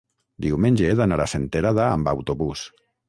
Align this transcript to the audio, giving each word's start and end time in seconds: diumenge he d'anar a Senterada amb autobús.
diumenge 0.45 0.87
he 0.87 0.95
d'anar 1.01 1.19
a 1.25 1.27
Senterada 1.35 1.85
amb 1.91 2.11
autobús. 2.15 2.65